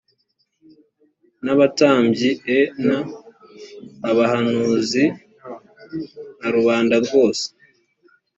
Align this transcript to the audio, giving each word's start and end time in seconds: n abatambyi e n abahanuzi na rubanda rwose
n 1.43 1.45
abatambyi 1.53 2.29
e 2.57 2.59
n 2.87 2.87
abahanuzi 4.11 5.03
na 6.39 6.49
rubanda 6.55 6.95
rwose 7.05 7.45